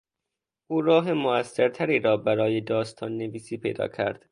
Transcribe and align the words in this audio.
او 0.69 0.81
راه 0.81 1.13
موثرتری 1.13 1.99
را 1.99 2.17
برای 2.17 2.61
داستان 2.61 3.17
نویسی 3.17 3.57
پیدا 3.57 3.87
کرد. 3.87 4.19